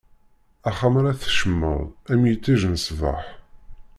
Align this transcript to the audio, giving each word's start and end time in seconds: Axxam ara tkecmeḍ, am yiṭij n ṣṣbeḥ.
Axxam 0.69 0.93
ara 0.99 1.19
tkecmeḍ, 1.19 1.79
am 2.11 2.21
yiṭij 2.29 2.61
n 2.67 2.75
ṣṣbeḥ. 2.83 3.23